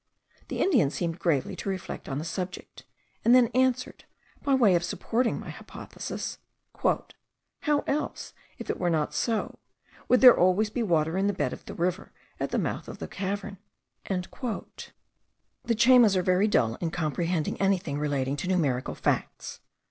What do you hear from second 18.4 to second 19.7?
numerical facts.